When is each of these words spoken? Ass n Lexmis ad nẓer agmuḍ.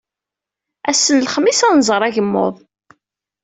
Ass 0.89 1.05
n 1.13 1.17
Lexmis 1.19 1.61
ad 1.67 1.73
nẓer 1.75 2.01
agmuḍ. 2.07 2.55